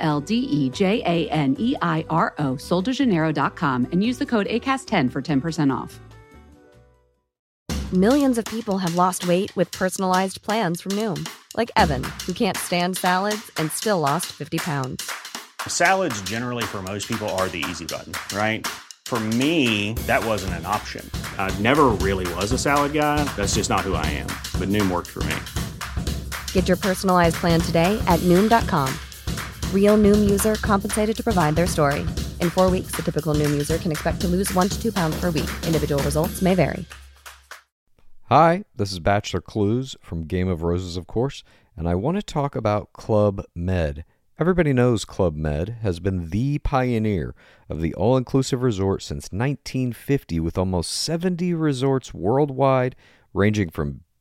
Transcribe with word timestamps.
L 0.00 0.20
D 0.20 0.34
E 0.34 0.70
J 0.70 1.02
A 1.04 1.28
N 1.30 1.56
E 1.58 1.76
I 1.80 2.04
R 2.10 2.34
O, 2.38 2.54
soldejaneiro.com, 2.54 3.88
and 3.92 4.02
use 4.02 4.18
the 4.18 4.26
code 4.26 4.46
ACAST10 4.46 5.10
for 5.12 5.22
10% 5.22 5.72
off. 5.72 6.00
Millions 7.92 8.38
of 8.38 8.44
people 8.44 8.78
have 8.78 8.94
lost 8.94 9.26
weight 9.26 9.54
with 9.56 9.72
personalized 9.72 10.42
plans 10.42 10.80
from 10.80 10.92
Noom, 10.92 11.28
like 11.56 11.72
Evan, 11.74 12.04
who 12.24 12.32
can't 12.32 12.56
stand 12.56 12.96
salads 12.96 13.50
and 13.56 13.72
still 13.72 13.98
lost 13.98 14.26
50 14.26 14.58
pounds. 14.58 15.10
Salads, 15.66 16.22
generally, 16.22 16.62
for 16.62 16.82
most 16.82 17.08
people, 17.08 17.28
are 17.30 17.48
the 17.48 17.64
easy 17.68 17.84
button, 17.84 18.12
right? 18.32 18.64
For 19.06 19.18
me, 19.18 19.94
that 20.06 20.24
wasn't 20.24 20.54
an 20.54 20.66
option. 20.66 21.04
I 21.36 21.50
never 21.58 21.86
really 21.88 22.32
was 22.34 22.52
a 22.52 22.58
salad 22.58 22.92
guy. 22.92 23.24
That's 23.34 23.56
just 23.56 23.68
not 23.68 23.80
who 23.80 23.94
I 23.94 24.06
am. 24.06 24.28
But 24.60 24.68
Noom 24.68 24.88
worked 24.88 25.08
for 25.08 25.24
me. 25.24 25.34
Get 26.52 26.68
your 26.68 26.76
personalized 26.76 27.36
plan 27.40 27.60
today 27.60 28.00
at 28.06 28.20
Noom.com. 28.20 28.94
Real 29.74 29.98
Noom 29.98 30.30
user 30.30 30.54
compensated 30.54 31.16
to 31.16 31.24
provide 31.24 31.56
their 31.56 31.66
story. 31.66 32.02
In 32.38 32.50
four 32.50 32.70
weeks, 32.70 32.92
the 32.94 33.02
typical 33.02 33.34
Noom 33.34 33.50
user 33.50 33.78
can 33.78 33.90
expect 33.90 34.20
to 34.20 34.28
lose 34.28 34.54
one 34.54 34.68
to 34.68 34.80
two 34.80 34.92
pounds 34.92 35.18
per 35.18 35.30
week. 35.30 35.50
Individual 35.66 36.00
results 36.04 36.40
may 36.40 36.54
vary. 36.54 36.84
Hi, 38.24 38.62
this 38.76 38.92
is 38.92 39.00
Bachelor 39.00 39.40
Clues 39.40 39.96
from 40.00 40.28
Game 40.28 40.46
of 40.46 40.62
Roses, 40.62 40.96
of 40.96 41.08
course, 41.08 41.42
and 41.76 41.88
I 41.88 41.96
want 41.96 42.16
to 42.16 42.22
talk 42.22 42.54
about 42.54 42.92
Club 42.92 43.42
Med. 43.56 44.04
Everybody 44.38 44.72
knows 44.72 45.04
Club 45.04 45.34
Med 45.34 45.78
has 45.82 45.98
been 45.98 46.30
the 46.30 46.60
pioneer 46.60 47.34
of 47.68 47.80
the 47.80 47.92
all 47.94 48.16
inclusive 48.16 48.62
resort 48.62 49.02
since 49.02 49.32
1950, 49.32 50.38
with 50.38 50.56
almost 50.56 50.92
70 50.92 51.54
resorts 51.54 52.14
worldwide, 52.14 52.94
ranging 53.34 53.68
from 53.68 54.02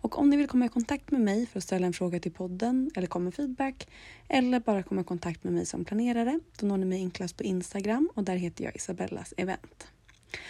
Och 0.00 0.18
om 0.18 0.30
ni 0.30 0.36
vill 0.36 0.48
komma 0.48 0.66
i 0.66 0.68
kontakt 0.68 1.10
med 1.10 1.20
mig 1.20 1.46
för 1.46 1.58
att 1.58 1.64
ställa 1.64 1.86
en 1.86 1.92
fråga 1.92 2.20
till 2.20 2.32
podden 2.32 2.90
eller 2.94 3.06
komma 3.06 3.24
med 3.24 3.34
feedback 3.34 3.88
eller 4.28 4.60
bara 4.60 4.82
komma 4.82 5.00
i 5.00 5.04
kontakt 5.04 5.44
med 5.44 5.52
mig 5.52 5.66
som 5.66 5.84
planerare, 5.84 6.40
då 6.58 6.66
når 6.66 6.76
ni 6.76 6.84
mig 6.84 6.98
enklast 6.98 7.36
på 7.36 7.42
Instagram 7.42 8.10
och 8.14 8.24
där 8.24 8.36
heter 8.36 8.64
jag 8.64 8.76
Isabellas 8.76 9.34
event. 9.36 9.86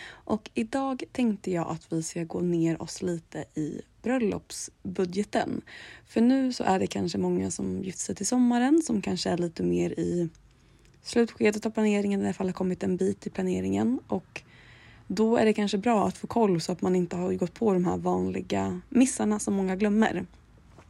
Och 0.08 0.50
idag 0.54 1.04
tänkte 1.12 1.50
jag 1.50 1.68
att 1.68 1.92
vi 1.92 2.02
ska 2.02 2.24
gå 2.24 2.40
ner 2.40 2.82
oss 2.82 3.02
lite 3.02 3.44
i 3.54 3.80
bröllopsbudgeten. 4.02 5.62
För 6.06 6.20
nu 6.20 6.52
så 6.52 6.64
är 6.64 6.78
det 6.78 6.86
kanske 6.86 7.18
många 7.18 7.50
som 7.50 7.82
gifter 7.82 8.02
sig 8.02 8.14
till 8.14 8.26
sommaren 8.26 8.82
som 8.82 9.02
kanske 9.02 9.30
är 9.30 9.38
lite 9.38 9.62
mer 9.62 9.90
i 9.90 10.28
slutskedet 11.02 11.66
av 11.66 11.70
planeringen, 11.70 12.20
i 12.20 12.24
alla 12.24 12.32
fall 12.32 12.46
har 12.46 12.52
kommit 12.52 12.82
en 12.82 12.96
bit 12.96 13.26
i 13.26 13.30
planeringen 13.30 14.00
och 14.08 14.42
då 15.08 15.36
är 15.36 15.44
det 15.44 15.52
kanske 15.52 15.78
bra 15.78 16.08
att 16.08 16.18
få 16.18 16.26
koll 16.26 16.60
så 16.60 16.72
att 16.72 16.82
man 16.82 16.96
inte 16.96 17.16
har 17.16 17.32
gått 17.32 17.54
på 17.54 17.72
de 17.72 17.84
här 17.84 17.96
vanliga 17.96 18.80
missarna 18.88 19.38
som 19.38 19.54
många 19.54 19.76
glömmer. 19.76 20.26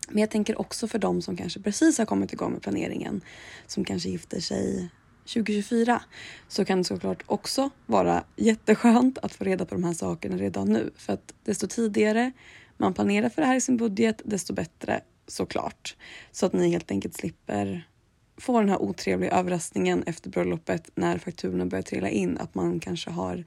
Men 0.08 0.20
jag 0.20 0.30
tänker 0.30 0.60
också 0.60 0.88
för 0.88 0.98
de 0.98 1.22
som 1.22 1.36
kanske 1.36 1.60
precis 1.60 1.98
har 1.98 2.06
kommit 2.06 2.32
igång 2.32 2.52
med 2.52 2.62
planeringen, 2.62 3.20
som 3.66 3.84
kanske 3.84 4.08
gifter 4.08 4.40
sig 4.40 4.90
2024, 5.34 6.02
så 6.48 6.64
kan 6.64 6.78
det 6.78 6.84
såklart 6.84 7.22
också 7.26 7.70
vara 7.86 8.24
jätteskönt 8.36 9.18
att 9.18 9.32
få 9.32 9.44
reda 9.44 9.64
på 9.64 9.74
de 9.74 9.84
här 9.84 9.92
sakerna 9.92 10.36
redan 10.36 10.72
nu. 10.72 10.90
För 10.96 11.12
att 11.12 11.34
desto 11.44 11.66
tidigare 11.66 12.32
man 12.76 12.94
planerar 12.94 13.28
för 13.28 13.42
det 13.42 13.48
här 13.48 13.56
i 13.56 13.60
sin 13.60 13.76
budget, 13.76 14.22
desto 14.24 14.54
bättre 14.54 15.00
såklart. 15.26 15.96
Så 16.32 16.46
att 16.46 16.52
ni 16.52 16.70
helt 16.70 16.90
enkelt 16.90 17.14
slipper 17.14 17.88
få 18.36 18.60
den 18.60 18.68
här 18.68 18.82
otrevliga 18.82 19.30
överraskningen 19.30 20.02
efter 20.06 20.30
bröllopet 20.30 20.90
när 20.94 21.18
fakturorna 21.18 21.66
börjar 21.66 21.82
trilla 21.82 22.08
in, 22.08 22.38
att 22.38 22.54
man 22.54 22.80
kanske 22.80 23.10
har 23.10 23.44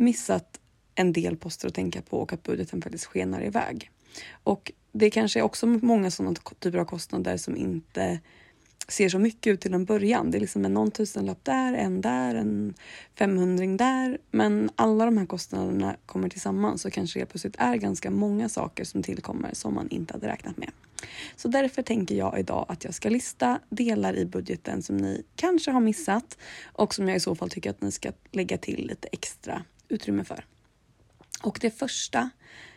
missat 0.00 0.60
en 0.94 1.12
del 1.12 1.36
poster 1.36 1.68
att 1.68 1.74
tänka 1.74 2.02
på 2.02 2.18
och 2.18 2.32
att 2.32 2.42
budgeten 2.42 2.82
faktiskt 2.82 3.04
skenar 3.04 3.44
iväg. 3.44 3.90
Och 4.44 4.72
det 4.92 5.10
kanske 5.10 5.40
är 5.40 5.42
också 5.42 5.66
många 5.66 6.10
sådana 6.10 6.36
typer 6.58 6.78
av 6.78 6.84
kostnader 6.84 7.36
som 7.36 7.56
inte 7.56 8.20
ser 8.88 9.08
så 9.08 9.18
mycket 9.18 9.52
ut 9.52 9.60
till 9.60 9.74
en 9.74 9.84
början. 9.84 10.30
Det 10.30 10.38
är 10.38 10.40
liksom 10.40 10.64
en 10.64 10.74
någon 10.74 10.90
tusenlapp 10.90 11.44
där, 11.44 11.74
en 11.74 12.00
där, 12.00 12.34
en 12.34 12.74
femhundring 13.14 13.76
där. 13.76 14.18
Men 14.30 14.70
alla 14.76 15.04
de 15.04 15.18
här 15.18 15.26
kostnaderna 15.26 15.96
kommer 16.06 16.28
tillsammans 16.28 16.84
och 16.84 16.92
kanske 16.92 17.18
helt 17.18 17.30
plötsligt 17.30 17.56
är 17.58 17.76
ganska 17.76 18.10
många 18.10 18.48
saker 18.48 18.84
som 18.84 19.02
tillkommer 19.02 19.54
som 19.54 19.74
man 19.74 19.88
inte 19.88 20.14
hade 20.14 20.28
räknat 20.28 20.56
med. 20.56 20.70
Så 21.36 21.48
därför 21.48 21.82
tänker 21.82 22.14
jag 22.14 22.40
idag 22.40 22.66
att 22.68 22.84
jag 22.84 22.94
ska 22.94 23.08
lista 23.08 23.60
delar 23.68 24.16
i 24.16 24.26
budgeten 24.26 24.82
som 24.82 24.96
ni 24.96 25.22
kanske 25.36 25.70
har 25.70 25.80
missat 25.80 26.38
och 26.72 26.94
som 26.94 27.08
jag 27.08 27.16
i 27.16 27.20
så 27.20 27.34
fall 27.34 27.50
tycker 27.50 27.70
att 27.70 27.82
ni 27.82 27.92
ska 27.92 28.12
lägga 28.30 28.58
till 28.58 28.86
lite 28.86 29.08
extra 29.12 29.62
utrymme 29.90 30.24
för. 30.24 30.44
Och 31.42 31.58
det 31.60 31.70
första 31.70 32.30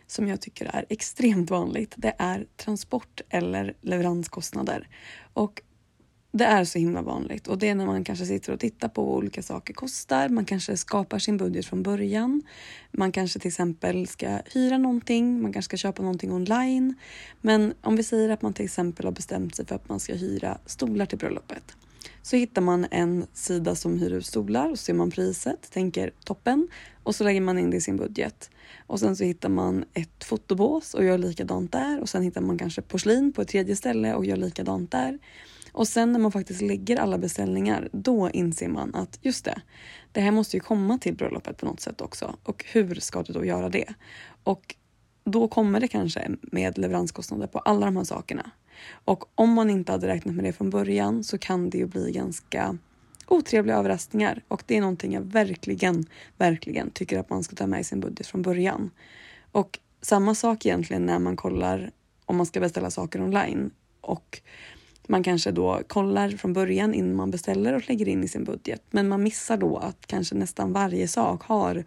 som 0.08 0.28
jag 0.28 0.42
tycker 0.42 0.66
är 0.66 0.86
extremt 0.90 1.50
vanligt, 1.50 1.94
det 1.98 2.14
är 2.18 2.46
transport 2.58 3.22
eller 3.30 3.74
leveranskostnader. 3.82 4.88
Och 5.34 5.62
det 6.32 6.46
är 6.46 6.64
så 6.64 6.80
himla 6.80 7.02
vanligt 7.02 7.48
och 7.48 7.58
det 7.58 7.70
är 7.70 7.76
när 7.76 7.86
man 7.86 8.04
kanske 8.04 8.26
sitter 8.26 8.54
och 8.54 8.60
tittar 8.60 8.88
på 8.88 9.04
vad 9.06 9.16
olika 9.16 9.44
saker 9.44 9.74
kostar. 9.74 10.30
Man 10.30 10.46
kanske 10.46 10.78
skapar 10.78 11.20
sin 11.20 11.38
budget 11.38 11.66
från 11.66 11.84
början. 11.84 12.42
Man 12.92 13.12
kanske 13.12 13.40
till 13.40 13.48
exempel 13.48 14.08
ska 14.08 14.40
hyra 14.46 14.78
någonting. 14.78 15.42
Man 15.42 15.54
kanske 15.54 15.70
ska 15.70 15.78
köpa 15.78 16.02
någonting 16.02 16.32
online. 16.32 16.96
Men 17.42 17.74
om 17.82 17.96
vi 17.96 18.04
säger 18.04 18.30
att 18.30 18.42
man 18.42 18.54
till 18.54 18.66
exempel 18.66 19.06
har 19.06 19.12
bestämt 19.12 19.56
sig 19.56 19.66
för 19.66 19.76
att 19.76 19.90
man 19.90 20.00
ska 20.00 20.14
hyra 20.14 20.58
stolar 20.66 21.06
till 21.06 21.18
bröllopet 21.18 21.76
så 22.22 22.36
hittar 22.36 22.62
man 22.62 22.88
en 22.92 23.28
sida 23.34 23.76
som 23.76 24.00
hyr 24.00 24.12
ut 24.14 24.26
stolar 24.26 24.70
och 24.70 24.80
så 24.80 24.84
ser 24.84 24.94
man 24.94 25.12
priset, 25.12 25.72
tänker 25.72 26.12
toppen 26.24 26.68
och 27.04 27.16
så 27.16 27.24
lägger 27.24 27.42
man 27.42 27.58
in 27.58 27.70
det 27.70 27.78
i 27.78 27.82
sin 27.82 27.98
budget. 27.98 28.50
Och 28.88 29.00
sen 29.00 29.16
så 29.16 29.24
hittar 29.24 29.50
man 29.50 29.86
ett 29.94 30.24
fotobås 30.24 30.94
och 30.94 31.04
gör 31.04 31.18
likadant 31.18 31.72
där 31.72 32.02
och 32.02 32.10
sen 32.10 32.24
hittar 32.24 32.42
man 32.42 32.58
kanske 32.58 32.82
porslin 32.82 33.34
på 33.34 33.42
ett 33.42 33.48
tredje 33.48 33.76
ställe 33.76 34.14
och 34.14 34.26
gör 34.26 34.38
likadant 34.38 34.92
där. 34.92 35.20
Och 35.72 35.88
sen 35.88 36.12
när 36.12 36.20
man 36.20 36.32
faktiskt 36.32 36.62
lägger 36.62 36.98
alla 36.98 37.18
beställningar, 37.18 37.90
då 37.92 38.30
inser 38.30 38.68
man 38.68 38.96
att 38.96 39.20
just 39.22 39.46
det, 39.46 39.62
det 40.12 40.22
här 40.22 40.32
måste 40.32 40.58
ju 40.58 40.62
komma 40.62 40.98
till 40.98 41.16
bröllopet 41.16 41.58
på 41.58 41.66
något 41.66 41.80
sätt 41.80 42.02
också. 42.02 42.36
Och 42.44 42.66
hur 42.68 42.96
ska 42.96 43.24
du 43.24 43.34
då 43.34 43.46
göra 43.46 43.70
det? 43.70 43.94
Och 44.44 44.76
då 45.26 45.48
kommer 45.48 45.80
det 45.80 45.88
kanske 45.88 46.32
med 46.42 46.78
leveranskostnader 46.78 47.48
på 47.48 47.60
alla 47.60 47.86
de 47.86 47.98
här 47.98 48.04
sakerna. 48.04 48.52
Och 49.06 49.26
om 49.36 49.54
man 49.54 49.70
inte 49.70 49.92
hade 49.92 50.08
räknat 50.08 50.36
med 50.36 50.46
det 50.46 50.54
från 50.54 50.70
början 50.70 51.24
så 51.24 51.38
kan 51.38 51.70
det 51.70 51.78
ju 51.78 51.86
bli 51.86 52.12
ganska 52.12 52.78
otrevliga 53.28 53.78
överraskningar 53.78 54.42
och 54.48 54.64
det 54.66 54.78
är 54.78 54.82
någonting 54.82 55.14
jag 55.14 55.22
verkligen, 55.22 56.06
verkligen 56.38 56.92
tycker 56.92 57.20
att 57.20 57.30
man 57.30 57.44
ska 57.44 57.56
ta 57.56 57.68
med 57.68 57.80
i 57.80 57.84
sin 57.84 58.00
budget 58.00 58.28
från 58.28 58.42
början. 58.42 58.92
Och 59.52 59.80
samma 60.02 60.36
sak 60.36 60.66
egentligen 60.66 61.06
när 61.06 61.20
man 61.20 61.36
kollar 61.36 61.92
om 62.26 62.38
man 62.38 62.46
ska 62.46 62.60
beställa 62.60 62.92
saker 62.92 63.22
online 63.22 63.72
och 64.02 64.42
man 65.08 65.24
kanske 65.24 65.52
då 65.52 65.82
kollar 65.88 66.30
från 66.30 66.54
början 66.54 66.94
innan 66.94 67.16
man 67.16 67.32
beställer 67.32 67.74
och 67.74 67.90
lägger 67.90 68.08
in 68.08 68.24
i 68.24 68.28
sin 68.28 68.44
budget. 68.44 68.82
Men 68.92 69.08
man 69.08 69.24
missar 69.24 69.58
då 69.58 69.78
att 69.78 70.08
kanske 70.08 70.36
nästan 70.36 70.74
varje 70.74 71.08
sak 71.08 71.44
har 71.44 71.84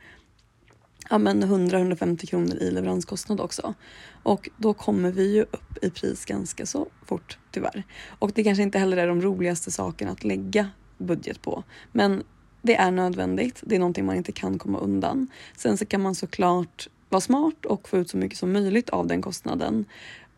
ja, 1.11 1.17
100-150 1.17 2.27
kronor 2.27 2.57
i 2.57 2.71
leveranskostnad 2.71 3.41
också. 3.41 3.75
Och 4.23 4.51
då 4.57 4.75
kommer 4.75 5.13
vi 5.13 5.35
ju 5.35 5.43
upp 5.43 5.85
i 5.85 5.91
pris 5.91 6.25
ganska 6.25 6.67
så 6.67 6.89
fort 7.07 7.39
tyvärr. 7.51 7.83
Och 8.19 8.33
det 8.35 8.45
kanske 8.45 8.63
inte 8.63 8.79
heller 8.79 8.97
är 8.97 9.07
de 9.07 9.23
roligaste 9.23 9.71
sakerna 9.71 10.11
att 10.11 10.25
lägga 10.25 10.71
budget 10.99 11.43
på. 11.43 11.65
Men 11.93 12.23
det 12.63 12.77
är 12.77 12.91
nödvändigt. 12.91 13.63
Det 13.63 13.75
är 13.75 13.79
någonting 13.79 14.07
man 14.07 14.17
inte 14.17 14.33
kan 14.33 14.59
komma 14.59 14.79
undan. 14.79 15.29
Sen 15.57 15.79
så 15.79 15.87
kan 15.87 16.01
man 16.01 16.15
såklart 16.15 16.89
vara 17.09 17.21
smart 17.21 17.65
och 17.65 17.89
få 17.89 17.99
ut 17.99 18.11
så 18.11 18.17
mycket 18.17 18.39
som 18.39 18.53
möjligt 18.53 18.91
av 18.91 19.07
den 19.07 19.23
kostnaden 19.23 19.85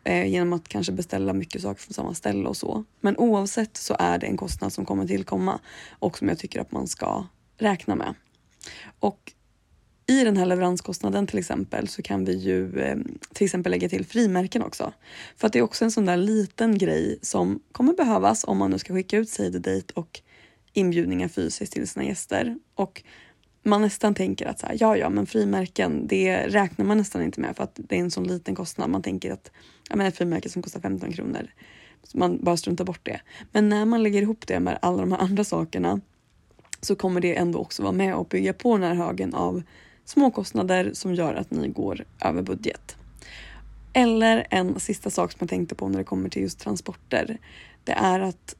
eh, 0.03 0.25
genom 0.25 0.53
att 0.53 0.67
kanske 0.67 0.91
beställa 0.91 1.33
mycket 1.33 1.61
saker 1.61 1.81
från 1.81 1.93
samma 1.93 2.13
ställe 2.13 2.49
och 2.49 2.57
så. 2.57 2.83
Men 3.01 3.17
oavsett 3.17 3.77
så 3.77 3.95
är 3.99 4.17
det 4.17 4.27
en 4.27 4.37
kostnad 4.37 4.73
som 4.73 4.85
kommer 4.85 5.07
tillkomma 5.07 5.59
och 5.99 6.17
som 6.17 6.29
jag 6.29 6.39
tycker 6.39 6.61
att 6.61 6.71
man 6.71 6.87
ska 6.87 7.25
räkna 7.57 7.95
med. 7.95 8.13
Och 8.99 9.33
i 10.09 10.23
den 10.23 10.37
här 10.37 10.45
leveranskostnaden 10.45 11.27
till 11.27 11.39
exempel 11.39 11.87
så 11.87 12.01
kan 12.01 12.25
vi 12.25 12.37
ju 12.37 12.79
eh, 12.79 12.97
till 13.33 13.45
exempel 13.45 13.71
lägga 13.71 13.89
till 13.89 14.05
frimärken 14.05 14.61
också. 14.61 14.93
För 15.37 15.47
att 15.47 15.53
det 15.53 15.59
är 15.59 15.63
också 15.63 15.85
en 15.85 15.91
sån 15.91 16.05
där 16.05 16.17
liten 16.17 16.77
grej 16.77 17.19
som 17.21 17.59
kommer 17.71 17.93
behövas 17.93 18.43
om 18.43 18.57
man 18.57 18.71
nu 18.71 18.79
ska 18.79 18.93
skicka 18.93 19.17
ut 19.17 19.29
save 19.29 19.51
the 19.51 19.57
date 19.57 19.93
och 19.93 20.21
inbjudningar 20.73 21.27
fysiskt 21.27 21.73
till 21.73 21.87
sina 21.87 22.05
gäster. 22.05 22.57
Och 22.75 23.03
man 23.63 23.81
nästan 23.81 24.15
tänker 24.15 24.45
att 24.45 24.59
så 24.59 24.67
här, 24.67 24.77
ja, 24.79 24.97
ja, 24.97 25.09
men 25.09 25.25
frimärken, 25.25 26.07
det 26.07 26.47
räknar 26.47 26.85
man 26.85 26.97
nästan 26.97 27.21
inte 27.21 27.41
med 27.41 27.55
för 27.55 27.63
att 27.63 27.73
det 27.75 27.95
är 27.95 27.99
en 27.99 28.11
sån 28.11 28.27
liten 28.27 28.55
kostnad. 28.55 28.89
Man 28.89 29.01
tänker 29.01 29.31
att 29.31 29.51
ja, 29.89 29.95
men 29.95 30.07
ett 30.07 30.17
frimärke 30.17 30.49
som 30.49 30.61
kostar 30.61 30.79
15 30.79 31.11
kronor, 31.11 31.47
man 32.13 32.43
bara 32.43 32.57
struntar 32.57 32.85
bort 32.85 33.05
det. 33.05 33.21
Men 33.51 33.69
när 33.69 33.85
man 33.85 34.03
lägger 34.03 34.21
ihop 34.21 34.47
det 34.47 34.59
med 34.59 34.79
alla 34.81 35.01
de 35.01 35.11
här 35.11 35.19
andra 35.19 35.43
sakerna 35.43 36.01
så 36.81 36.95
kommer 36.95 37.21
det 37.21 37.35
ändå 37.35 37.59
också 37.59 37.83
vara 37.83 37.93
med 37.93 38.15
och 38.15 38.27
bygga 38.27 38.53
på 38.53 38.77
den 38.77 38.87
här 38.87 39.05
högen 39.05 39.33
av 39.33 39.63
småkostnader 40.09 40.91
som 40.93 41.15
gör 41.15 41.33
att 41.33 41.51
ni 41.51 41.67
går 41.67 42.05
över 42.21 42.41
budget. 42.41 42.95
Eller 43.93 44.47
en 44.49 44.79
sista 44.79 45.09
sak 45.09 45.31
som 45.31 45.37
jag 45.39 45.49
tänkte 45.49 45.75
på 45.75 45.89
när 45.89 45.97
det 45.97 46.03
kommer 46.03 46.29
till 46.29 46.41
just 46.41 46.59
transporter. 46.59 47.37
Det 47.83 47.91
är 47.91 48.19
att 48.19 48.55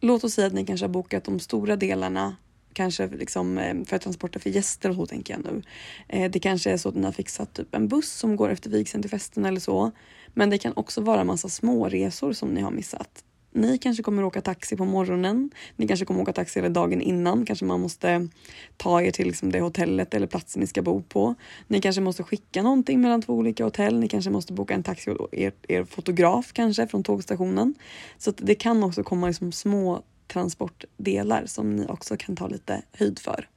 låt 0.00 0.24
oss 0.24 0.34
säga 0.34 0.46
att 0.46 0.52
ni 0.52 0.66
kanske 0.66 0.86
har 0.86 0.90
bokat 0.90 1.24
de 1.24 1.40
stora 1.40 1.76
delarna 1.76 2.36
kanske 2.72 3.06
liksom 3.06 3.58
eh, 3.58 3.84
för 3.84 3.98
transporter 3.98 4.40
för 4.40 4.50
gäster 4.50 4.90
och 4.90 4.96
så 4.96 5.06
tänker 5.06 5.34
jag 5.34 5.44
nu. 5.44 5.62
Eh, 6.08 6.30
det 6.30 6.38
kanske 6.38 6.70
är 6.70 6.76
så 6.76 6.88
att 6.88 6.94
ni 6.94 7.04
har 7.04 7.12
fixat 7.12 7.54
typ 7.54 7.74
en 7.74 7.88
buss 7.88 8.10
som 8.10 8.36
går 8.36 8.50
efter 8.50 8.70
vigseln 8.70 9.02
till 9.02 9.10
festen 9.10 9.44
eller 9.44 9.60
så. 9.60 9.90
Men 10.34 10.50
det 10.50 10.58
kan 10.58 10.72
också 10.76 11.00
vara 11.00 11.24
massa 11.24 11.48
små 11.48 11.88
resor 11.88 12.32
som 12.32 12.48
ni 12.48 12.60
har 12.60 12.70
missat. 12.70 13.24
Ni 13.52 13.78
kanske 13.78 14.02
kommer 14.02 14.24
åka 14.24 14.40
taxi 14.40 14.76
på 14.76 14.84
morgonen. 14.84 15.50
Ni 15.76 15.88
kanske 15.88 16.06
kommer 16.06 16.20
åka 16.20 16.32
taxi 16.32 16.60
hela 16.60 16.68
dagen 16.68 17.00
innan. 17.00 17.46
Kanske 17.46 17.64
man 17.64 17.80
måste 17.80 18.28
ta 18.76 19.02
er 19.02 19.10
till 19.10 19.26
liksom 19.26 19.52
det 19.52 19.60
hotellet 19.60 20.14
eller 20.14 20.26
platsen 20.26 20.60
ni 20.60 20.66
ska 20.66 20.82
bo 20.82 21.02
på. 21.02 21.34
Ni 21.66 21.80
kanske 21.80 22.00
måste 22.00 22.22
skicka 22.22 22.62
någonting 22.62 23.00
mellan 23.00 23.22
två 23.22 23.32
olika 23.32 23.64
hotell. 23.64 24.00
Ni 24.00 24.08
kanske 24.08 24.30
måste 24.30 24.52
boka 24.52 24.74
en 24.74 24.82
taxi 24.82 25.10
och 25.10 25.34
er, 25.34 25.52
er 25.68 25.84
fotograf 25.84 26.52
kanske 26.52 26.86
från 26.86 27.02
tågstationen. 27.02 27.74
Så 28.18 28.32
det 28.36 28.54
kan 28.54 28.82
också 28.84 29.02
komma 29.02 29.26
liksom 29.26 29.52
små 29.52 30.02
transportdelar 30.26 31.46
som 31.46 31.76
ni 31.76 31.86
också 31.86 32.16
kan 32.16 32.36
ta 32.36 32.48
lite 32.48 32.82
höjd 32.92 33.18
för. 33.18 33.48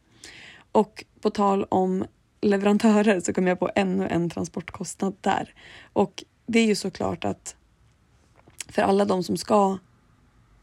Och 0.71 1.05
på 1.21 1.29
tal 1.29 1.63
om 1.69 2.05
leverantörer 2.41 3.19
så 3.19 3.33
kom 3.33 3.47
jag 3.47 3.59
på 3.59 3.69
ännu 3.75 4.07
en 4.07 4.29
transportkostnad 4.29 5.15
där. 5.21 5.53
Och 5.93 6.23
det 6.45 6.59
är 6.59 6.65
ju 6.65 6.75
såklart 6.75 7.25
att 7.25 7.55
för 8.71 8.81
alla 8.81 9.05
de 9.05 9.23
som 9.23 9.37
ska 9.37 9.77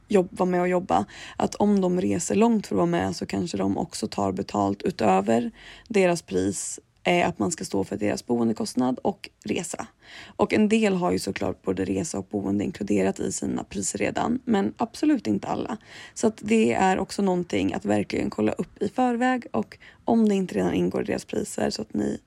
jobba 0.09 0.29
vara 0.33 0.51
med 0.51 0.61
och 0.61 0.69
jobba, 0.69 1.05
att 1.37 1.55
om 1.55 1.81
de 1.81 2.01
reser 2.01 2.35
långt 2.35 2.67
för 2.67 2.75
att 2.75 2.79
vara 2.79 2.87
med 2.87 3.17
så 3.17 3.27
kanske 3.27 3.57
de 3.57 3.79
också 3.79 4.09
tar 4.09 4.33
betalt 4.33 4.83
utöver 4.83 5.51
deras 5.89 6.23
pris 6.23 6.81
är 7.05 7.25
att 7.25 7.39
man 7.39 7.51
ska 7.51 7.65
stå 7.65 7.85
för 7.85 7.97
deras 7.97 8.27
boendekostnad 8.27 8.99
och 9.03 9.31
resa. 9.45 9.87
Och 10.27 10.53
en 10.53 10.69
del 10.69 10.95
har 10.95 11.13
ju 11.13 11.19
såklart 11.19 11.63
både 11.63 11.85
resa 11.85 12.19
och 12.19 12.27
boende 12.31 12.65
inkluderat 12.65 13.21
i 13.21 13.33
sina 13.33 13.65
priser 13.65 13.99
redan, 13.99 14.41
men 14.45 14.75
absolut 14.77 15.27
inte 15.27 15.49
alla. 15.49 15.77
Så 16.15 16.27
att 16.27 16.41
det 16.43 16.73
är 16.73 16.99
också 16.99 17.23
någonting 17.23 17.75
att 17.75 17.85
verkligen 17.85 18.31
kolla 18.31 18.53
upp 18.53 18.83
i 18.83 18.89
förväg 18.89 19.47
och 19.53 19.79
om 20.05 20.29
det 20.29 20.35
inte 20.35 20.55
redan 20.55 20.75
ingår 20.75 21.03
i 21.03 21.05
deras 21.05 21.25
priser 21.25 21.71
så 21.71 21.83
att 21.83 21.95
ni 21.95 22.21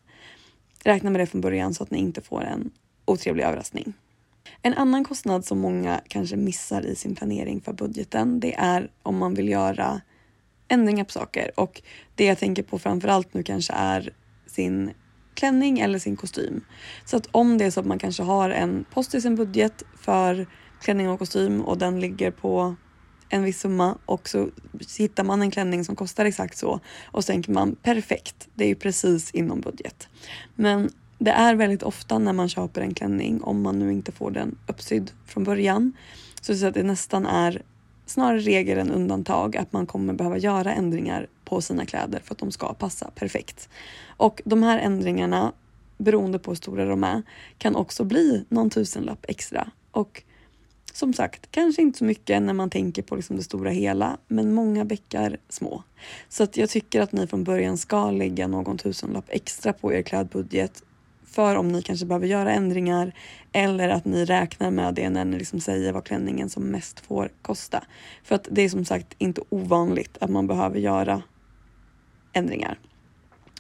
räknar 0.83 1.11
med 1.11 1.21
det 1.21 1.25
från 1.25 1.41
början 1.41 1.73
så 1.73 1.83
att 1.83 1.91
ni 1.91 1.97
inte 1.97 2.21
får 2.21 2.43
en 2.43 2.71
otrevlig 3.05 3.43
överraskning. 3.43 3.93
En 4.61 4.73
annan 4.73 5.03
kostnad 5.03 5.45
som 5.45 5.59
många 5.59 6.01
kanske 6.07 6.35
missar 6.35 6.85
i 6.85 6.95
sin 6.95 7.15
planering 7.15 7.61
för 7.61 7.73
budgeten, 7.73 8.39
det 8.39 8.53
är 8.55 8.89
om 9.03 9.17
man 9.17 9.33
vill 9.33 9.49
göra 9.49 10.01
ändringar 10.67 11.03
på 11.03 11.11
saker 11.11 11.51
och 11.59 11.81
det 12.15 12.25
jag 12.25 12.37
tänker 12.37 12.63
på 12.63 12.79
framförallt 12.79 13.33
nu 13.33 13.43
kanske 13.43 13.73
är 13.73 14.13
sin 14.47 14.91
klänning 15.33 15.79
eller 15.79 15.99
sin 15.99 16.15
kostym. 16.15 16.65
Så 17.05 17.17
att 17.17 17.27
om 17.31 17.57
det 17.57 17.65
är 17.65 17.71
så 17.71 17.79
att 17.79 17.85
man 17.85 17.99
kanske 17.99 18.23
har 18.23 18.49
en 18.49 18.85
post 18.91 19.15
i 19.15 19.21
sin 19.21 19.35
budget 19.35 19.83
för 19.97 20.47
klänning 20.81 21.09
och 21.09 21.19
kostym 21.19 21.61
och 21.61 21.77
den 21.77 21.99
ligger 21.99 22.31
på 22.31 22.75
en 23.29 23.43
viss 23.43 23.59
summa 23.59 23.97
och 24.05 24.29
så 24.29 24.49
hittar 24.97 25.23
man 25.23 25.41
en 25.41 25.51
klänning 25.51 25.85
som 25.85 25.95
kostar 25.95 26.25
exakt 26.25 26.57
så 26.57 26.79
och 27.03 27.23
så 27.23 27.27
tänker 27.27 27.51
man 27.51 27.75
perfekt, 27.75 28.47
det 28.53 28.63
är 28.63 28.67
ju 28.67 28.75
precis 28.75 29.31
inom 29.31 29.61
budget. 29.61 30.07
Men 30.55 30.89
det 31.23 31.31
är 31.31 31.55
väldigt 31.55 31.83
ofta 31.83 32.19
när 32.19 32.33
man 32.33 32.49
köper 32.49 32.81
en 32.81 32.93
klänning, 32.93 33.43
om 33.43 33.61
man 33.61 33.79
nu 33.79 33.91
inte 33.91 34.11
får 34.11 34.31
den 34.31 34.57
uppsydd 34.67 35.11
från 35.25 35.43
början, 35.43 35.93
så 36.41 36.67
att 36.67 36.73
det 36.73 36.83
nästan 36.83 37.25
är 37.25 37.61
snarare 38.05 38.39
regel 38.39 38.77
än 38.77 38.91
undantag 38.91 39.57
att 39.57 39.73
man 39.73 39.85
kommer 39.85 40.13
behöva 40.13 40.37
göra 40.37 40.73
ändringar 40.73 41.27
på 41.45 41.61
sina 41.61 41.85
kläder 41.85 42.19
för 42.23 42.33
att 42.33 42.39
de 42.39 42.51
ska 42.51 42.73
passa 42.73 43.11
perfekt. 43.15 43.69
Och 44.17 44.41
de 44.45 44.63
här 44.63 44.79
ändringarna, 44.79 45.51
beroende 45.97 46.39
på 46.39 46.51
hur 46.51 46.55
stora 46.55 46.85
de 46.85 47.03
är, 47.03 47.21
kan 47.57 47.75
också 47.75 48.03
bli 48.03 48.45
någon 48.49 48.69
tusenlapp 48.69 49.25
extra. 49.27 49.71
Och 49.91 50.23
som 50.93 51.13
sagt, 51.13 51.51
kanske 51.51 51.81
inte 51.81 51.97
så 51.97 52.05
mycket 52.05 52.41
när 52.41 52.53
man 52.53 52.69
tänker 52.69 53.01
på 53.01 53.15
liksom 53.15 53.35
det 53.35 53.43
stora 53.43 53.69
hela, 53.69 54.17
men 54.27 54.53
många 54.53 54.85
bäckar 54.85 55.37
små. 55.49 55.83
Så 56.29 56.43
att 56.43 56.57
jag 56.57 56.69
tycker 56.69 57.01
att 57.01 57.11
ni 57.11 57.27
från 57.27 57.43
början 57.43 57.77
ska 57.77 58.11
lägga 58.11 58.47
någon 58.47 58.77
tusenlapp 58.77 59.25
extra 59.27 59.73
på 59.73 59.93
er 59.93 60.01
klädbudget 60.01 60.83
för 61.31 61.55
om 61.55 61.67
ni 61.67 61.81
kanske 61.81 62.05
behöver 62.05 62.27
göra 62.27 62.51
ändringar 62.51 63.13
eller 63.51 63.89
att 63.89 64.05
ni 64.05 64.25
räknar 64.25 64.71
med 64.71 64.93
det 64.93 65.09
när 65.09 65.25
ni 65.25 65.37
liksom 65.37 65.59
säger 65.59 65.93
vad 65.93 66.05
klänningen 66.05 66.49
som 66.49 66.63
mest 66.63 66.99
får 66.99 67.29
kosta. 67.41 67.83
För 68.23 68.35
att 68.35 68.47
det 68.51 68.61
är 68.61 68.69
som 68.69 68.85
sagt 68.85 69.15
inte 69.17 69.41
ovanligt 69.49 70.17
att 70.21 70.29
man 70.29 70.47
behöver 70.47 70.79
göra 70.79 71.21
ändringar. 72.33 72.79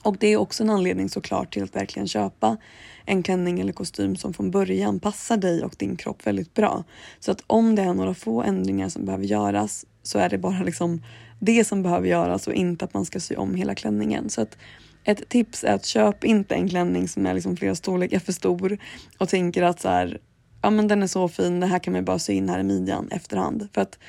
Och 0.03 0.17
det 0.19 0.27
är 0.27 0.37
också 0.37 0.63
en 0.63 0.69
anledning 0.69 1.09
såklart 1.09 1.53
till 1.53 1.63
att 1.63 1.75
verkligen 1.75 2.07
köpa 2.07 2.57
en 3.05 3.23
klänning 3.23 3.59
eller 3.59 3.73
kostym 3.73 4.15
som 4.15 4.33
från 4.33 4.51
början 4.51 4.99
passar 4.99 5.37
dig 5.37 5.63
och 5.63 5.75
din 5.77 5.95
kropp 5.95 6.27
väldigt 6.27 6.53
bra. 6.53 6.83
Så 7.19 7.31
att 7.31 7.43
om 7.47 7.75
det 7.75 7.81
är 7.81 7.93
några 7.93 8.13
få 8.13 8.43
ändringar 8.43 8.89
som 8.89 9.05
behöver 9.05 9.25
göras 9.25 9.85
så 10.03 10.19
är 10.19 10.29
det 10.29 10.37
bara 10.37 10.63
liksom 10.63 11.03
det 11.39 11.65
som 11.65 11.83
behöver 11.83 12.07
göras 12.07 12.47
och 12.47 12.53
inte 12.53 12.85
att 12.85 12.93
man 12.93 13.05
ska 13.05 13.19
sy 13.19 13.35
om 13.35 13.55
hela 13.55 13.75
klänningen. 13.75 14.29
Så 14.29 14.41
att 14.41 14.57
ett 15.03 15.29
tips 15.29 15.63
är 15.63 15.73
att 15.73 15.85
köp 15.85 16.23
inte 16.23 16.55
en 16.55 16.69
klänning 16.69 17.07
som 17.07 17.25
är 17.25 17.33
liksom 17.33 17.57
flera 17.57 17.75
storlekar 17.75 18.19
för 18.19 18.33
stor 18.33 18.77
och 19.17 19.29
tänker 19.29 19.63
att 19.63 19.79
så 19.79 19.89
här, 19.89 20.19
ja 20.61 20.69
men 20.69 20.87
den 20.87 21.03
är 21.03 21.07
så 21.07 21.27
fin, 21.27 21.59
det 21.59 21.67
här 21.67 21.79
kan 21.79 21.93
man 21.93 22.05
bara 22.05 22.19
sy 22.19 22.33
in 22.33 22.49
här 22.49 22.59
i 22.59 22.63
midjan 22.63 23.07
efterhand. 23.11 23.67
För 23.73 23.81
att 23.81 23.99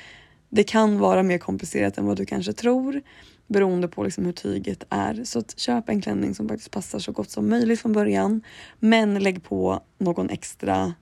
det 0.49 0.63
kan 0.63 0.99
vara 0.99 1.23
mer 1.23 1.37
komplicerat 1.37 1.97
än 1.97 2.05
vad 2.05 2.17
du 2.17 2.25
kanske 2.25 2.53
tror 2.53 3.01
beroende 3.47 3.87
på 3.87 4.03
liksom 4.03 4.25
hur 4.25 4.31
tyget 4.31 4.83
är. 4.89 5.23
Så 5.23 5.39
att 5.39 5.59
köp 5.59 5.89
en 5.89 6.01
klänning 6.01 6.35
som 6.35 6.47
faktiskt 6.49 6.71
passar 6.71 6.99
så 6.99 7.11
gott 7.11 7.29
som 7.29 7.49
möjligt 7.49 7.79
från 7.79 7.93
början. 7.93 8.41
Men 8.79 9.19
lägg 9.19 9.43
på 9.43 9.83
någon 9.97 10.29
extra 10.29 10.93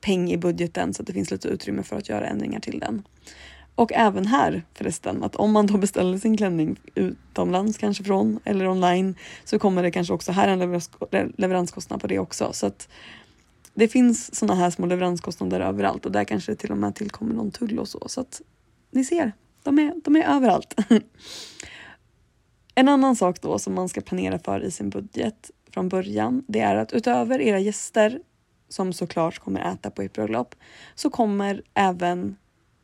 peng 0.00 0.32
i 0.32 0.36
budgeten 0.36 0.94
så 0.94 1.02
att 1.02 1.06
det 1.06 1.12
finns 1.12 1.30
lite 1.30 1.48
utrymme 1.48 1.82
för 1.82 1.96
att 1.96 2.08
göra 2.08 2.26
ändringar 2.26 2.60
till 2.60 2.78
den. 2.78 3.02
Och 3.74 3.92
även 3.92 4.26
här 4.26 4.62
förresten, 4.74 5.22
att 5.22 5.36
om 5.36 5.52
man 5.52 5.66
då 5.66 5.78
beställer 5.78 6.18
sin 6.18 6.36
klänning 6.36 6.80
utomlands 6.94 7.78
kanske 7.78 8.04
från 8.04 8.40
eller 8.44 8.68
online 8.68 9.14
så 9.44 9.58
kommer 9.58 9.82
det 9.82 9.90
kanske 9.90 10.14
också 10.14 10.32
här 10.32 10.48
en 10.48 10.82
leveranskostnad 11.36 12.00
på 12.00 12.06
det 12.06 12.18
också. 12.18 12.52
Så 12.52 12.66
att 12.66 12.88
det 13.74 13.88
finns 13.88 14.34
sådana 14.34 14.60
här 14.60 14.70
små 14.70 14.86
leveranskostnader 14.86 15.60
överallt 15.60 16.06
och 16.06 16.12
där 16.12 16.24
kanske 16.24 16.52
det 16.52 16.56
till 16.56 16.70
och 16.70 16.78
med 16.78 16.94
tillkommer 16.94 17.34
någon 17.34 17.50
tull 17.50 17.78
och 17.78 17.88
så. 17.88 18.08
Så 18.08 18.20
att 18.20 18.40
ni 18.90 19.04
ser, 19.04 19.32
de 19.62 19.78
är, 19.78 19.94
de 20.04 20.16
är 20.16 20.24
överallt. 20.24 20.74
en 22.74 22.88
annan 22.88 23.16
sak 23.16 23.40
då 23.40 23.58
som 23.58 23.74
man 23.74 23.88
ska 23.88 24.00
planera 24.00 24.38
för 24.38 24.64
i 24.64 24.70
sin 24.70 24.90
budget 24.90 25.50
från 25.70 25.88
början, 25.88 26.44
det 26.48 26.60
är 26.60 26.76
att 26.76 26.92
utöver 26.92 27.40
era 27.40 27.58
gäster 27.58 28.20
som 28.68 28.92
såklart 28.92 29.38
kommer 29.38 29.72
äta 29.72 29.90
på 29.90 30.02
ert 30.02 30.12
bröllop 30.12 30.54
så 30.94 31.10
kommer 31.10 31.62
även 31.74 32.36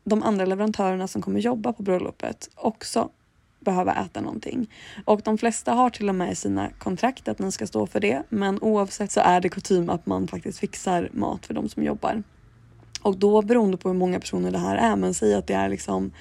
de 0.03 0.23
andra 0.23 0.45
leverantörerna 0.45 1.07
som 1.07 1.21
kommer 1.21 1.39
jobba 1.39 1.73
på 1.73 1.83
bröllopet 1.83 2.49
också 2.55 3.09
behöva 3.59 3.93
äta 3.93 4.21
någonting. 4.21 4.69
Och 5.05 5.21
de 5.21 5.37
flesta 5.37 5.73
har 5.73 5.89
till 5.89 6.09
och 6.09 6.15
med 6.15 6.31
i 6.31 6.35
sina 6.35 6.69
kontrakt 6.69 7.27
att 7.27 7.39
ni 7.39 7.51
ska 7.51 7.67
stå 7.67 7.87
för 7.87 7.99
det. 7.99 8.23
Men 8.29 8.59
oavsett 8.61 9.11
så 9.11 9.19
är 9.19 9.41
det 9.41 9.49
kutym 9.49 9.89
att 9.89 10.05
man 10.05 10.27
faktiskt 10.27 10.59
fixar 10.59 11.09
mat 11.13 11.45
för 11.45 11.53
de 11.53 11.69
som 11.69 11.83
jobbar. 11.83 12.23
Och 13.01 13.17
då 13.17 13.41
beroende 13.41 13.77
på 13.77 13.89
hur 13.89 13.95
många 13.95 14.19
personer 14.19 14.51
det 14.51 14.57
här 14.57 14.77
är, 14.77 14.95
men 14.95 15.13
säg 15.13 15.33
att 15.33 15.47
det 15.47 15.53
är 15.53 15.69
liksom 15.69 16.11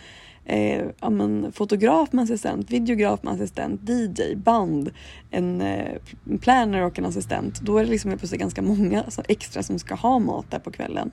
eh, 0.44 0.84
ja, 1.00 1.10
men, 1.10 1.52
fotograf 1.52 2.12
med 2.12 2.22
assistent, 2.22 2.70
videograf 2.70 3.22
med 3.22 3.34
assistent, 3.34 3.88
DJ, 3.88 4.34
band, 4.34 4.90
en 5.30 5.60
eh, 5.60 5.96
planner 6.40 6.82
och 6.82 6.98
en 6.98 7.06
assistent. 7.06 7.60
Då 7.60 7.78
är 7.78 7.84
det 7.84 7.90
liksom 7.90 8.10
plötsligt 8.18 8.40
ganska 8.40 8.62
många 8.62 9.02
alltså, 9.02 9.22
extra 9.28 9.62
som 9.62 9.78
ska 9.78 9.94
ha 9.94 10.18
mat 10.18 10.50
där 10.50 10.58
på 10.58 10.70
kvällen. 10.70 11.10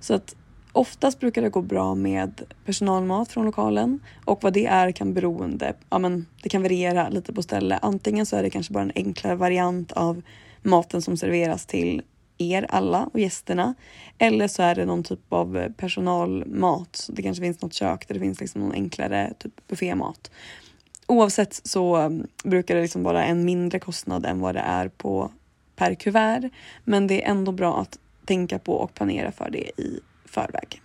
Så 0.00 0.14
att 0.14 0.36
Oftast 0.76 1.20
brukar 1.20 1.42
det 1.42 1.48
gå 1.48 1.62
bra 1.62 1.94
med 1.94 2.42
personalmat 2.64 3.32
från 3.32 3.44
lokalen 3.44 4.00
och 4.24 4.42
vad 4.42 4.52
det 4.52 4.66
är 4.66 4.92
kan 4.92 5.14
beroende, 5.14 5.74
ja 5.90 5.98
men 5.98 6.26
det 6.42 6.48
kan 6.48 6.62
variera 6.62 7.08
lite 7.08 7.32
på 7.32 7.42
ställe. 7.42 7.78
Antingen 7.82 8.26
så 8.26 8.36
är 8.36 8.42
det 8.42 8.50
kanske 8.50 8.72
bara 8.72 8.82
en 8.82 8.92
enklare 8.94 9.34
variant 9.34 9.92
av 9.92 10.22
maten 10.62 11.02
som 11.02 11.16
serveras 11.16 11.66
till 11.66 12.02
er 12.38 12.66
alla 12.68 13.10
och 13.12 13.20
gästerna. 13.20 13.74
Eller 14.18 14.48
så 14.48 14.62
är 14.62 14.74
det 14.74 14.84
någon 14.84 15.02
typ 15.02 15.32
av 15.32 15.72
personalmat. 15.76 17.10
Det 17.12 17.22
kanske 17.22 17.42
finns 17.42 17.62
något 17.62 17.74
kök 17.74 18.08
där 18.08 18.14
det 18.14 18.20
finns 18.20 18.40
liksom 18.40 18.60
någon 18.60 18.72
enklare 18.72 19.32
typ 19.38 19.68
buffémat. 19.68 20.30
Oavsett 21.06 21.60
så 21.64 21.96
mm, 21.96 22.26
brukar 22.44 22.74
det 22.74 22.82
liksom 22.82 23.02
vara 23.02 23.24
en 23.24 23.44
mindre 23.44 23.78
kostnad 23.78 24.26
än 24.26 24.40
vad 24.40 24.54
det 24.54 24.60
är 24.60 24.88
på 24.88 25.30
per 25.76 25.94
kuvert. 25.94 26.50
Men 26.84 27.06
det 27.06 27.24
är 27.24 27.30
ändå 27.30 27.52
bra 27.52 27.80
att 27.80 27.98
tänka 28.24 28.58
på 28.58 28.72
och 28.72 28.94
planera 28.94 29.32
för 29.32 29.50
det 29.50 29.80
i 29.80 30.00
förväg. 30.34 30.82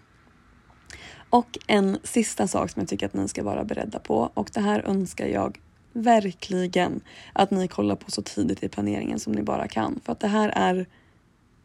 Och 1.29 1.57
en 1.67 1.97
sista 2.03 2.47
sak 2.47 2.69
som 2.69 2.79
jag 2.79 2.89
tycker 2.89 3.05
att 3.05 3.13
ni 3.13 3.27
ska 3.27 3.43
vara 3.43 3.63
beredda 3.63 3.99
på 3.99 4.31
och 4.33 4.49
det 4.53 4.59
här 4.59 4.79
önskar 4.87 5.27
jag 5.27 5.59
verkligen 5.93 7.01
att 7.33 7.51
ni 7.51 7.67
kollar 7.67 7.95
på 7.95 8.11
så 8.11 8.21
tidigt 8.21 8.63
i 8.63 8.69
planeringen 8.69 9.19
som 9.19 9.33
ni 9.33 9.43
bara 9.43 9.67
kan. 9.67 9.99
För 10.05 10.11
att 10.11 10.19
det 10.19 10.27
här 10.27 10.49
är 10.49 10.85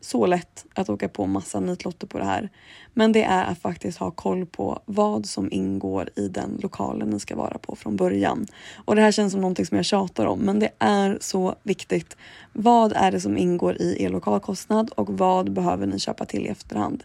så 0.00 0.26
lätt 0.26 0.64
att 0.74 0.88
åka 0.88 1.08
på 1.08 1.26
massa 1.26 1.60
nitlotter 1.60 2.06
på 2.06 2.18
det 2.18 2.24
här. 2.24 2.48
Men 2.94 3.12
det 3.12 3.22
är 3.22 3.44
att 3.44 3.58
faktiskt 3.58 3.98
ha 3.98 4.10
koll 4.10 4.46
på 4.46 4.82
vad 4.84 5.26
som 5.26 5.52
ingår 5.52 6.10
i 6.16 6.28
den 6.28 6.58
lokalen 6.62 7.10
ni 7.10 7.20
ska 7.20 7.36
vara 7.36 7.58
på 7.58 7.76
från 7.76 7.96
början. 7.96 8.46
Och 8.84 8.96
det 8.96 9.02
här 9.02 9.12
känns 9.12 9.32
som 9.32 9.40
någonting 9.40 9.66
som 9.66 9.76
jag 9.76 9.86
tjatar 9.86 10.26
om, 10.26 10.38
men 10.38 10.58
det 10.58 10.70
är 10.78 11.18
så 11.20 11.54
viktigt. 11.62 12.16
Vad 12.52 12.92
är 12.92 13.12
det 13.12 13.20
som 13.20 13.38
ingår 13.38 13.82
i 13.82 14.02
er 14.02 14.08
lokalkostnad 14.08 14.90
och 14.90 15.18
vad 15.18 15.52
behöver 15.52 15.86
ni 15.86 15.98
köpa 15.98 16.24
till 16.24 16.46
i 16.46 16.48
efterhand? 16.48 17.04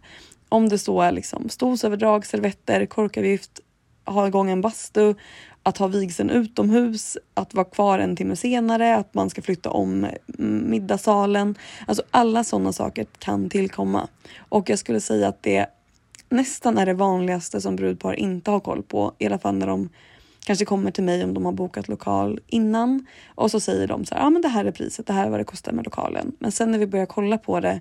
Om 0.50 0.70
det 0.70 0.78
så 0.78 1.02
är 1.02 1.12
liksom 1.12 1.50
stolsöverdrag, 1.50 2.26
servetter, 2.26 2.86
korkavgift, 2.86 3.60
ha 4.06 4.28
igång 4.28 4.50
en 4.50 4.62
bastu, 4.62 5.16
att 5.64 5.78
ha 5.78 5.88
vigseln 5.88 6.30
utomhus, 6.30 7.18
att 7.34 7.54
vara 7.54 7.66
kvar 7.66 8.00
en 8.00 8.16
timme 8.16 8.36
senare, 8.36 8.96
att 8.96 9.14
man 9.14 9.30
ska 9.30 9.42
flytta 9.42 9.70
om 9.70 10.04
mm, 10.40 10.70
middagssalen. 10.70 11.56
Alltså 11.88 12.04
alla 12.12 12.44
sådana 12.44 12.74
saker 12.74 13.06
kan 13.20 13.50
tillkomma. 13.50 14.08
Och 14.50 14.70
jag 14.70 14.80
skulle 14.80 15.02
säga 15.02 15.28
att 15.28 15.44
det 15.44 15.66
nästan 16.30 16.78
är 16.78 16.86
det 16.86 16.94
vanligaste 16.94 17.62
som 17.62 17.76
brudpar 17.76 18.14
inte 18.14 18.52
har 18.52 18.60
koll 18.60 18.84
på. 18.84 19.14
I 19.18 19.26
alla 19.26 19.40
fall 19.40 19.56
när 19.56 19.68
de 19.68 19.90
kanske 20.46 20.66
kommer 20.66 20.92
till 20.92 21.04
mig 21.04 21.24
om 21.24 21.34
de 21.34 21.46
har 21.46 21.52
bokat 21.52 21.88
lokal 21.88 22.40
innan 22.48 23.06
och 23.36 23.52
så 23.52 23.60
säger 23.60 23.88
de 23.88 24.06
så 24.06 24.16
här, 24.16 24.22
ja 24.22 24.28
ah, 24.28 24.30
men 24.30 24.42
det 24.42 24.48
här 24.48 24.66
är 24.66 24.72
priset, 24.72 25.08
det 25.08 25.14
här 25.14 25.26
är 25.26 25.30
vad 25.30 25.40
det 25.40 25.44
kostar 25.44 25.72
med 25.72 25.86
lokalen. 25.86 26.32
Men 26.40 26.52
sen 26.52 26.72
när 26.72 26.80
vi 26.80 26.88
börjar 26.88 27.06
kolla 27.06 27.38
på 27.38 27.60
det 27.60 27.80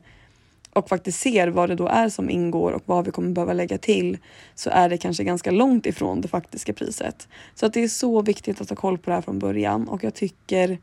och 0.78 0.88
faktiskt 0.88 1.20
ser 1.20 1.48
vad 1.48 1.68
det 1.68 1.74
då 1.74 1.88
är 1.88 2.08
som 2.08 2.30
ingår 2.30 2.72
och 2.72 2.82
vad 2.86 3.04
vi 3.04 3.10
kommer 3.10 3.30
behöva 3.30 3.52
lägga 3.52 3.78
till 3.78 4.18
så 4.54 4.70
är 4.70 4.88
det 4.88 4.98
kanske 4.98 5.24
ganska 5.24 5.50
långt 5.50 5.86
ifrån 5.86 6.20
det 6.20 6.28
faktiska 6.28 6.72
priset. 6.72 7.28
Så 7.54 7.66
att 7.66 7.72
det 7.72 7.84
är 7.84 7.88
så 7.88 8.22
viktigt 8.22 8.60
att 8.60 8.68
ha 8.68 8.76
koll 8.76 8.98
på 8.98 9.10
det 9.10 9.14
här 9.14 9.22
från 9.22 9.38
början 9.38 9.88
och 9.88 10.04
jag 10.04 10.14
tycker 10.14 10.78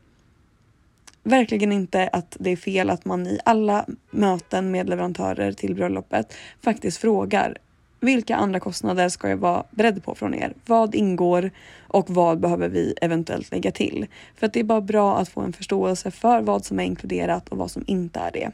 verkligen 1.22 1.72
inte 1.72 2.08
att 2.12 2.36
det 2.40 2.50
är 2.50 2.56
fel 2.56 2.90
att 2.90 3.04
man 3.04 3.26
i 3.26 3.38
alla 3.44 3.86
möten 4.10 4.70
med 4.70 4.88
leverantörer 4.88 5.52
till 5.52 5.74
bröllopet 5.74 6.34
faktiskt 6.60 6.98
frågar 6.98 7.58
vilka 8.00 8.36
andra 8.36 8.60
kostnader 8.60 9.08
ska 9.08 9.28
jag 9.28 9.36
vara 9.36 9.64
beredd 9.70 10.04
på 10.04 10.14
från 10.14 10.34
er? 10.34 10.54
Vad 10.66 10.94
ingår 10.94 11.50
och 11.88 12.10
vad 12.10 12.40
behöver 12.40 12.68
vi 12.68 12.94
eventuellt 13.02 13.50
lägga 13.50 13.70
till? 13.70 14.06
För 14.36 14.46
att 14.46 14.52
det 14.52 14.60
är 14.60 14.64
bara 14.64 14.80
bra 14.80 15.18
att 15.18 15.28
få 15.28 15.40
en 15.40 15.52
förståelse 15.52 16.10
för 16.10 16.40
vad 16.40 16.64
som 16.64 16.80
är 16.80 16.84
inkluderat 16.84 17.48
och 17.48 17.58
vad 17.58 17.70
som 17.70 17.84
inte 17.86 18.20
är 18.20 18.30
det. 18.32 18.50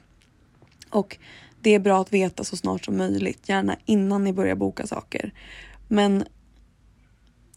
Och 0.93 1.19
det 1.61 1.75
är 1.75 1.79
bra 1.79 2.01
att 2.01 2.13
veta 2.13 2.45
så 2.45 2.57
snart 2.57 2.85
som 2.85 2.97
möjligt, 2.97 3.49
gärna 3.49 3.77
innan 3.85 4.25
ni 4.25 4.33
börjar 4.33 4.55
boka 4.55 4.87
saker. 4.87 5.33
Men 5.89 6.25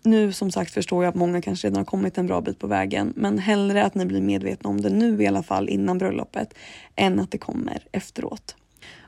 nu 0.03 0.33
som 0.33 0.51
sagt 0.51 0.71
förstår 0.73 1.03
jag 1.03 1.09
att 1.09 1.15
många 1.15 1.41
kanske 1.41 1.67
redan 1.67 1.77
har 1.77 1.85
kommit 1.85 2.17
en 2.17 2.27
bra 2.27 2.41
bit 2.41 2.59
på 2.59 2.67
vägen, 2.67 3.13
men 3.15 3.39
hellre 3.39 3.83
att 3.83 3.95
ni 3.95 4.05
blir 4.05 4.21
medvetna 4.21 4.69
om 4.69 4.81
det 4.81 4.89
nu 4.89 5.23
i 5.23 5.27
alla 5.27 5.43
fall 5.43 5.69
innan 5.69 5.97
bröllopet 5.97 6.53
än 6.95 7.19
att 7.19 7.31
det 7.31 7.37
kommer 7.37 7.83
efteråt. 7.91 8.55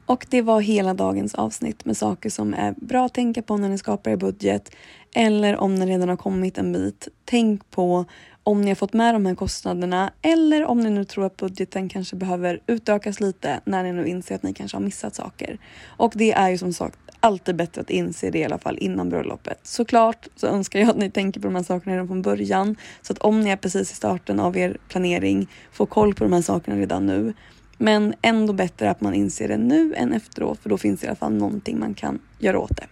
Och 0.05 0.25
det 0.29 0.41
var 0.41 0.62
hela 0.62 0.93
dagens 0.93 1.36
avsnitt 1.36 1.86
med 1.86 1.98
saker 1.98 2.29
som 2.29 2.53
är 2.53 2.72
bra 2.77 3.05
att 3.05 3.13
tänka 3.13 3.41
på 3.41 3.57
när 3.57 3.69
ni 3.69 3.77
skapar 3.77 4.12
er 4.12 4.15
budget 4.15 4.72
eller 5.15 5.57
om 5.57 5.75
ni 5.75 5.86
redan 5.86 6.10
har 6.10 6.17
kommit 6.17 6.57
en 6.57 6.74
bit. 6.74 7.07
Tänk 7.25 7.72
på 7.72 8.05
om 8.47 8.61
ni 8.61 8.67
har 8.67 8.75
fått 8.75 8.93
med 8.93 9.15
de 9.15 9.25
här 9.25 9.35
kostnaderna 9.35 10.11
eller 10.21 10.65
om 10.65 10.79
ni 10.79 10.89
nu 10.89 11.05
tror 11.05 11.25
att 11.25 11.37
budgeten 11.37 11.89
kanske 11.89 12.15
behöver 12.15 12.59
utökas 12.67 13.19
lite 13.19 13.59
när 13.65 13.83
ni 13.83 13.93
nu 13.93 14.07
inser 14.07 14.35
att 14.35 14.43
ni 14.43 14.53
kanske 14.53 14.77
har 14.77 14.83
missat 14.83 15.15
saker. 15.15 15.57
Och 15.87 16.13
det 16.15 16.31
är 16.31 16.49
ju 16.49 16.57
som 16.57 16.73
sagt 16.73 16.99
alltid 17.19 17.55
bättre 17.55 17.81
att 17.81 17.89
inse 17.89 18.29
det 18.29 18.39
i 18.39 18.45
alla 18.45 18.57
fall 18.57 18.77
innan 18.77 19.09
bröllopet. 19.09 19.59
Såklart 19.63 20.27
så 20.35 20.47
önskar 20.47 20.79
jag 20.79 20.89
att 20.89 20.97
ni 20.97 21.11
tänker 21.11 21.39
på 21.39 21.47
de 21.47 21.55
här 21.55 21.63
sakerna 21.63 21.93
redan 21.93 22.07
från 22.07 22.21
början 22.21 22.75
så 23.01 23.13
att 23.13 23.19
om 23.19 23.41
ni 23.41 23.49
är 23.49 23.55
precis 23.55 23.91
i 23.91 23.95
starten 23.95 24.39
av 24.39 24.57
er 24.57 24.77
planering, 24.87 25.47
får 25.71 25.85
koll 25.85 26.13
på 26.13 26.23
de 26.23 26.33
här 26.33 26.41
sakerna 26.41 26.77
redan 26.77 27.05
nu. 27.05 27.33
Men 27.77 28.13
ändå 28.21 28.53
bättre 28.53 28.89
att 28.89 29.01
man 29.01 29.13
inser 29.13 29.47
det 29.47 29.57
nu 29.57 29.93
än 29.95 30.13
efteråt 30.13 30.59
för 30.59 30.69
då 30.69 30.77
finns 30.77 30.99
det 30.99 31.05
i 31.05 31.07
alla 31.07 31.15
fall 31.15 31.33
någonting 31.33 31.79
man 31.79 31.93
kan 31.93 32.19
göra 32.39 32.59
åt 32.59 32.77
det. 32.77 32.87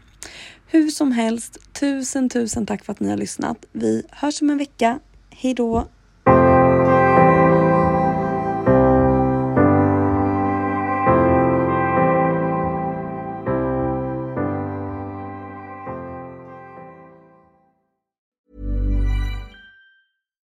Hur 0.68 0.88
som 0.88 1.12
helst, 1.12 1.74
tusen 1.74 2.30
tusen 2.30 2.66
tack 2.66 2.86
för 2.86 2.92
att 2.92 3.00
ni 3.00 3.10
har 3.10 3.18
lyssnat. 3.18 3.66
Vi 3.72 4.04
hörs 4.12 4.42
om 4.42 4.50
en 4.50 4.58
vecka. 4.58 5.00
Hej 5.38 5.54
då! 5.54 5.88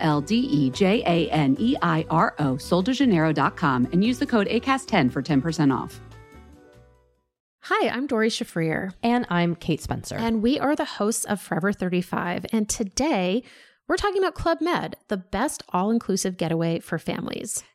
L 0.00 0.20
D 0.20 0.36
E 0.36 0.70
J 0.70 1.02
A 1.06 1.30
N 1.30 1.56
E 1.58 1.76
I 1.82 2.04
R 2.10 2.34
O, 2.38 2.54
soldejaneiro.com, 2.54 3.88
and 3.92 4.04
use 4.04 4.18
the 4.18 4.26
code 4.26 4.48
ACAST10 4.48 5.12
for 5.12 5.22
10% 5.22 5.74
off. 5.74 6.00
Hi, 7.62 7.88
I'm 7.90 8.06
Dory 8.06 8.30
Shafrier. 8.30 8.94
And 9.02 9.26
I'm 9.28 9.54
Kate 9.54 9.82
Spencer. 9.82 10.16
And 10.16 10.42
we 10.42 10.58
are 10.58 10.74
the 10.74 10.86
hosts 10.86 11.24
of 11.26 11.40
Forever 11.40 11.72
35. 11.72 12.46
And 12.50 12.66
today, 12.66 13.42
we're 13.88 13.96
talking 13.96 14.22
about 14.22 14.34
Club 14.34 14.62
Med, 14.62 14.96
the 15.08 15.18
best 15.18 15.62
all 15.70 15.90
inclusive 15.90 16.36
getaway 16.36 16.80
for 16.80 16.98
families. 16.98 17.64